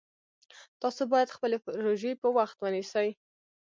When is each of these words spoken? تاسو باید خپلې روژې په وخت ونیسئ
تاسو 0.81 1.01
باید 1.13 1.33
خپلې 1.35 1.57
روژې 1.85 2.11
په 2.21 2.27
وخت 2.37 2.57
ونیسئ 2.59 3.09